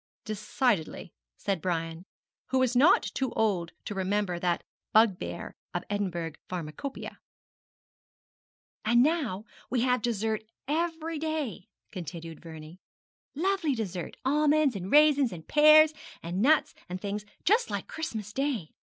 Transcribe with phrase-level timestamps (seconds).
[0.25, 2.05] 'Decidedly,' said Brian,
[2.47, 7.17] who was not too old to remember that bugbear of the Edinburgh pharmacopæia.
[8.83, 12.79] 'And now we have dessert every day,' continued Vernie;
[13.35, 15.93] 'lovely dessert almonds and raisins, and pears,
[16.23, 18.71] and nuts, and things, just like Christmas Day.